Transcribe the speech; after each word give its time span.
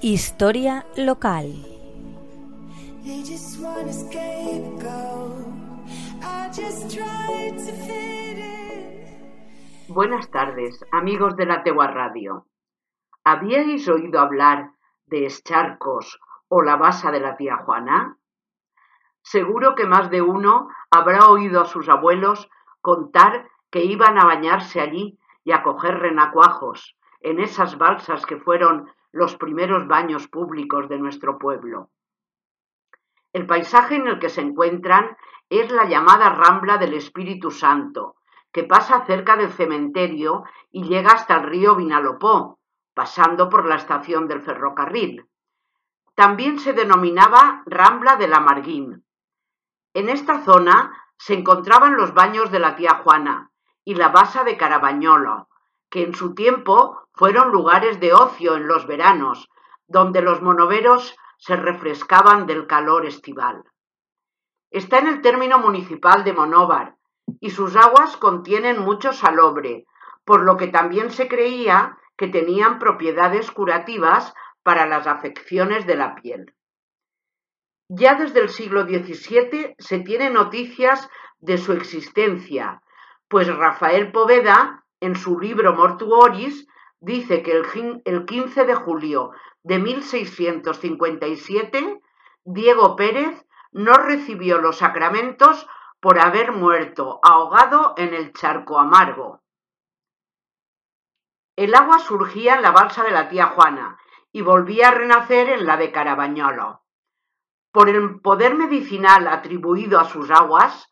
Historia 0.00 0.86
local. 0.96 1.52
Buenas 9.88 10.30
tardes, 10.30 10.84
amigos 10.92 11.34
de 11.34 11.46
la 11.46 11.64
Tegua 11.64 11.88
Radio. 11.88 12.46
¿Habíais 13.24 13.88
oído 13.88 14.20
hablar 14.20 14.70
de 15.06 15.26
Escharcos 15.26 16.20
o 16.46 16.62
la 16.62 16.76
basa 16.76 17.10
de 17.10 17.18
la 17.18 17.36
tía 17.36 17.56
Juana? 17.56 18.18
Seguro 19.22 19.74
que 19.74 19.86
más 19.86 20.10
de 20.10 20.22
uno 20.22 20.68
habrá 20.92 21.28
oído 21.28 21.60
a 21.60 21.66
sus 21.66 21.88
abuelos 21.88 22.48
contar 22.80 23.48
que 23.72 23.84
iban 23.84 24.16
a 24.16 24.24
bañarse 24.24 24.80
allí 24.80 25.18
y 25.42 25.50
a 25.50 25.64
coger 25.64 25.98
renacuajos 25.98 26.96
en 27.20 27.40
esas 27.40 27.78
balsas 27.78 28.24
que 28.26 28.36
fueron 28.36 28.92
los 29.18 29.36
primeros 29.36 29.86
baños 29.88 30.28
públicos 30.28 30.88
de 30.88 30.98
nuestro 30.98 31.38
pueblo. 31.38 31.90
El 33.32 33.46
paisaje 33.46 33.96
en 33.96 34.06
el 34.06 34.18
que 34.18 34.30
se 34.30 34.40
encuentran 34.40 35.16
es 35.50 35.70
la 35.70 35.84
llamada 35.84 36.30
Rambla 36.30 36.78
del 36.78 36.94
Espíritu 36.94 37.50
Santo, 37.50 38.16
que 38.52 38.64
pasa 38.64 39.04
cerca 39.04 39.36
del 39.36 39.52
cementerio 39.52 40.44
y 40.70 40.84
llega 40.84 41.10
hasta 41.12 41.36
el 41.36 41.42
río 41.42 41.74
Vinalopó, 41.74 42.58
pasando 42.94 43.48
por 43.48 43.66
la 43.66 43.74
estación 43.74 44.28
del 44.28 44.40
ferrocarril. 44.40 45.26
También 46.14 46.58
se 46.58 46.72
denominaba 46.72 47.62
Rambla 47.66 48.16
de 48.16 48.28
la. 48.28 48.44
En 49.94 50.08
esta 50.08 50.42
zona 50.44 50.92
se 51.16 51.34
encontraban 51.34 51.96
los 51.96 52.14
baños 52.14 52.50
de 52.50 52.60
la 52.60 52.76
tía 52.76 53.00
Juana 53.02 53.50
y 53.84 53.94
la 53.94 54.08
basa 54.08 54.44
de 54.44 54.56
Carabañolo, 54.56 55.48
que 55.90 56.02
en 56.02 56.14
su 56.14 56.34
tiempo 56.34 57.08
fueron 57.12 57.50
lugares 57.50 58.00
de 58.00 58.12
ocio 58.12 58.56
en 58.56 58.66
los 58.66 58.86
veranos, 58.86 59.48
donde 59.86 60.22
los 60.22 60.42
monoveros 60.42 61.16
se 61.38 61.56
refrescaban 61.56 62.46
del 62.46 62.66
calor 62.66 63.06
estival. 63.06 63.64
Está 64.70 64.98
en 64.98 65.06
el 65.06 65.22
término 65.22 65.58
municipal 65.58 66.24
de 66.24 66.32
Monóvar 66.32 66.96
y 67.40 67.50
sus 67.50 67.76
aguas 67.76 68.16
contienen 68.16 68.80
mucho 68.80 69.12
salobre, 69.12 69.86
por 70.24 70.42
lo 70.42 70.56
que 70.56 70.66
también 70.66 71.10
se 71.10 71.28
creía 71.28 71.98
que 72.16 72.28
tenían 72.28 72.78
propiedades 72.78 73.50
curativas 73.50 74.34
para 74.62 74.86
las 74.86 75.06
afecciones 75.06 75.86
de 75.86 75.96
la 75.96 76.14
piel. 76.16 76.54
Ya 77.88 78.16
desde 78.16 78.40
el 78.40 78.50
siglo 78.50 78.82
XVII 78.82 79.74
se 79.78 80.00
tiene 80.00 80.28
noticias 80.28 81.08
de 81.38 81.56
su 81.56 81.72
existencia, 81.72 82.82
pues 83.28 83.48
Rafael 83.54 84.12
Poveda 84.12 84.84
en 85.00 85.16
su 85.16 85.38
libro 85.38 85.74
Mortuoris, 85.74 86.66
dice 87.00 87.42
que 87.42 87.62
el 88.04 88.26
15 88.26 88.64
de 88.64 88.74
julio 88.74 89.32
de 89.62 89.78
1657, 89.78 92.00
Diego 92.44 92.96
Pérez 92.96 93.46
no 93.70 93.94
recibió 93.94 94.58
los 94.58 94.78
sacramentos 94.78 95.68
por 96.00 96.18
haber 96.18 96.52
muerto 96.52 97.20
ahogado 97.22 97.94
en 97.96 98.14
el 98.14 98.32
charco 98.32 98.78
amargo. 98.78 99.42
El 101.56 101.74
agua 101.74 101.98
surgía 101.98 102.54
en 102.54 102.62
la 102.62 102.70
balsa 102.70 103.02
de 103.02 103.10
la 103.10 103.28
tía 103.28 103.46
Juana 103.46 103.98
y 104.30 104.42
volvía 104.42 104.88
a 104.88 104.92
renacer 104.92 105.50
en 105.50 105.66
la 105.66 105.76
de 105.76 105.90
Carabañolo. 105.90 106.82
Por 107.72 107.88
el 107.88 108.20
poder 108.20 108.54
medicinal 108.54 109.26
atribuido 109.26 109.98
a 109.98 110.04
sus 110.04 110.30
aguas, 110.30 110.88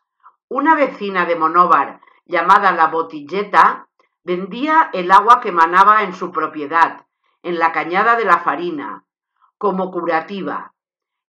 una 0.49 0.75
vecina 0.75 1.25
de 1.25 1.35
Monóvar 1.35 2.01
llamada 2.25 2.73
la 2.73 2.87
Botilleta 2.87 3.86
Vendía 4.27 4.89
el 4.91 5.09
agua 5.09 5.39
que 5.39 5.53
manaba 5.53 6.03
en 6.03 6.13
su 6.13 6.33
propiedad, 6.33 7.05
en 7.43 7.57
la 7.59 7.71
cañada 7.71 8.17
de 8.17 8.25
la 8.25 8.39
farina, 8.39 9.05
como 9.57 9.89
curativa, 9.89 10.73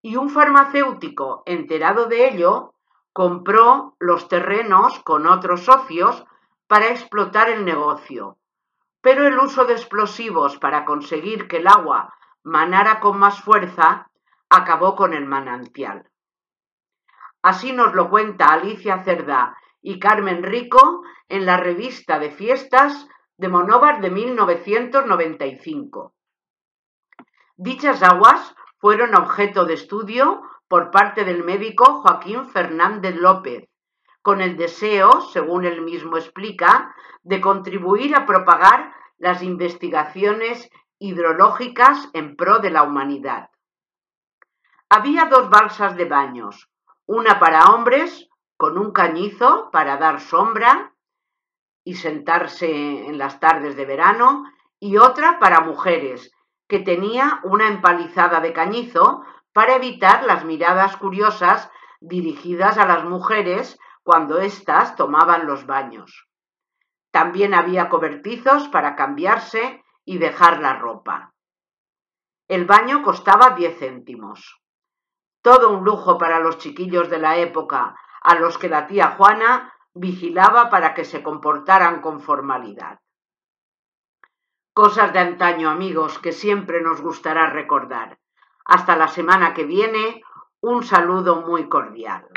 y 0.02 0.16
un 0.16 0.30
farmacéutico, 0.30 1.44
enterado 1.46 2.06
de 2.06 2.28
ello, 2.28 2.74
compró 3.12 3.94
los 4.00 4.26
terrenos 4.26 4.98
con 5.04 5.28
otros 5.28 5.64
socios 5.64 6.24
para 6.66 6.88
explotar 6.88 7.48
el 7.48 7.64
negocio. 7.64 8.36
Pero 9.00 9.28
el 9.28 9.38
uso 9.38 9.64
de 9.64 9.74
explosivos 9.74 10.58
para 10.58 10.84
conseguir 10.84 11.46
que 11.46 11.58
el 11.58 11.68
agua 11.68 12.12
manara 12.42 12.98
con 12.98 13.16
más 13.16 13.40
fuerza 13.40 14.10
acabó 14.48 14.96
con 14.96 15.14
el 15.14 15.24
manantial. 15.24 16.10
Así 17.42 17.70
nos 17.70 17.94
lo 17.94 18.10
cuenta 18.10 18.46
Alicia 18.46 19.04
Cerda 19.04 19.56
y 19.80 19.98
Carmen 19.98 20.42
Rico 20.42 21.02
en 21.28 21.46
la 21.46 21.56
revista 21.56 22.18
de 22.18 22.30
fiestas 22.30 23.08
de 23.36 23.48
Monóvar 23.48 24.00
de 24.00 24.10
1995. 24.10 26.14
Dichas 27.56 28.02
aguas 28.02 28.54
fueron 28.78 29.14
objeto 29.14 29.64
de 29.64 29.74
estudio 29.74 30.42
por 30.68 30.90
parte 30.90 31.24
del 31.24 31.44
médico 31.44 32.02
Joaquín 32.02 32.48
Fernández 32.48 33.16
López, 33.16 33.68
con 34.22 34.40
el 34.40 34.56
deseo, 34.56 35.20
según 35.20 35.64
él 35.64 35.82
mismo 35.82 36.16
explica, 36.16 36.94
de 37.22 37.40
contribuir 37.40 38.14
a 38.14 38.26
propagar 38.26 38.92
las 39.16 39.42
investigaciones 39.42 40.68
hidrológicas 40.98 42.08
en 42.12 42.36
pro 42.36 42.58
de 42.58 42.70
la 42.70 42.82
humanidad. 42.82 43.50
Había 44.88 45.26
dos 45.26 45.50
balsas 45.50 45.96
de 45.96 46.04
baños, 46.04 46.68
una 47.06 47.38
para 47.38 47.74
hombres 47.74 48.28
con 48.58 48.76
un 48.76 48.90
cañizo 48.90 49.70
para 49.70 49.96
dar 49.96 50.20
sombra 50.20 50.92
y 51.84 51.94
sentarse 51.94 53.06
en 53.06 53.16
las 53.16 53.40
tardes 53.40 53.76
de 53.76 53.86
verano, 53.86 54.44
y 54.80 54.98
otra 54.98 55.38
para 55.38 55.60
mujeres, 55.60 56.32
que 56.68 56.80
tenía 56.80 57.40
una 57.44 57.68
empalizada 57.68 58.40
de 58.40 58.52
cañizo 58.52 59.24
para 59.54 59.76
evitar 59.76 60.24
las 60.24 60.44
miradas 60.44 60.96
curiosas 60.96 61.70
dirigidas 62.00 62.76
a 62.78 62.86
las 62.86 63.04
mujeres 63.04 63.78
cuando 64.02 64.38
éstas 64.38 64.96
tomaban 64.96 65.46
los 65.46 65.64
baños. 65.64 66.28
También 67.10 67.54
había 67.54 67.88
cobertizos 67.88 68.68
para 68.68 68.96
cambiarse 68.96 69.82
y 70.04 70.18
dejar 70.18 70.60
la 70.60 70.74
ropa. 70.74 71.32
El 72.48 72.64
baño 72.64 73.02
costaba 73.02 73.50
diez 73.50 73.78
céntimos. 73.78 74.60
Todo 75.42 75.70
un 75.70 75.84
lujo 75.84 76.18
para 76.18 76.40
los 76.40 76.58
chiquillos 76.58 77.08
de 77.08 77.18
la 77.18 77.36
época, 77.36 77.94
a 78.22 78.34
los 78.34 78.58
que 78.58 78.68
la 78.68 78.86
tía 78.86 79.14
Juana 79.16 79.72
vigilaba 79.94 80.70
para 80.70 80.94
que 80.94 81.04
se 81.04 81.22
comportaran 81.22 82.00
con 82.00 82.20
formalidad. 82.20 83.00
Cosas 84.72 85.12
de 85.12 85.18
antaño, 85.18 85.70
amigos, 85.70 86.18
que 86.18 86.32
siempre 86.32 86.80
nos 86.80 87.00
gustará 87.00 87.50
recordar. 87.50 88.18
Hasta 88.64 88.96
la 88.96 89.08
semana 89.08 89.54
que 89.54 89.64
viene, 89.64 90.22
un 90.60 90.84
saludo 90.84 91.42
muy 91.42 91.68
cordial. 91.68 92.28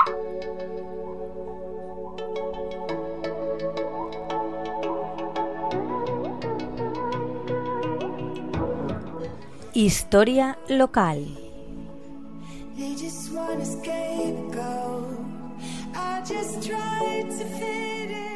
Historia 9.74 10.58
local. 10.68 11.24
just 16.24 16.62
tried 16.68 17.26
to 17.30 17.44
fit 17.44 18.10
in. 18.10 18.31